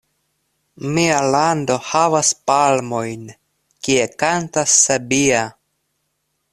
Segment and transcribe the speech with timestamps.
[0.93, 3.29] Mia lando havas palmojn,
[3.85, 5.49] Kie kantas sabia!